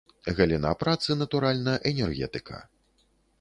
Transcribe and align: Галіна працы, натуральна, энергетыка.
Галіна 0.37 0.71
працы, 0.83 1.17
натуральна, 1.19 1.77
энергетыка. 1.91 2.57